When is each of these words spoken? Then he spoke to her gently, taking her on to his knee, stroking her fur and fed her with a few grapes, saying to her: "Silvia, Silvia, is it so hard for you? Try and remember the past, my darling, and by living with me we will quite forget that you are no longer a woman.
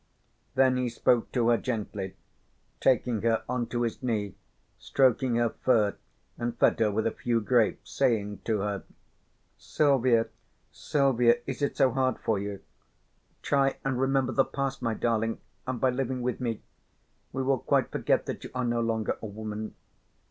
Then 0.55 0.77
he 0.77 0.89
spoke 0.89 1.31
to 1.33 1.49
her 1.49 1.57
gently, 1.57 2.15
taking 2.79 3.21
her 3.21 3.43
on 3.47 3.67
to 3.67 3.83
his 3.83 4.01
knee, 4.01 4.33
stroking 4.79 5.35
her 5.35 5.49
fur 5.51 5.95
and 6.39 6.57
fed 6.57 6.79
her 6.79 6.89
with 6.91 7.05
a 7.05 7.11
few 7.11 7.39
grapes, 7.39 7.91
saying 7.91 8.39
to 8.45 8.61
her: 8.61 8.83
"Silvia, 9.59 10.25
Silvia, 10.71 11.35
is 11.45 11.61
it 11.61 11.77
so 11.77 11.91
hard 11.91 12.17
for 12.17 12.39
you? 12.39 12.61
Try 13.43 13.77
and 13.85 14.01
remember 14.01 14.31
the 14.33 14.43
past, 14.43 14.81
my 14.81 14.95
darling, 14.95 15.39
and 15.67 15.79
by 15.79 15.91
living 15.91 16.23
with 16.23 16.41
me 16.41 16.63
we 17.31 17.43
will 17.43 17.59
quite 17.59 17.91
forget 17.91 18.25
that 18.25 18.43
you 18.43 18.49
are 18.55 18.65
no 18.65 18.79
longer 18.81 19.19
a 19.21 19.27
woman. 19.27 19.75